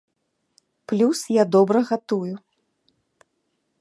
Плюс 0.87 1.19
я 1.29 1.43
добра 1.57 1.79
гатую. 1.91 2.33